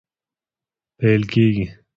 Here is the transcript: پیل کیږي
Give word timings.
پیل 0.99 1.21
کیږي 1.31 1.65